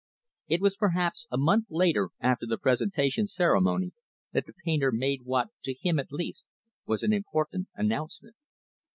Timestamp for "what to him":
5.25-5.99